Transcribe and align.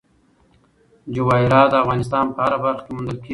جواهرات 1.15 1.67
د 1.71 1.73
افغانستان 1.83 2.25
په 2.35 2.39
هره 2.43 2.57
برخه 2.63 2.81
کې 2.85 2.91
موندل 2.95 3.17
کېږي. 3.21 3.29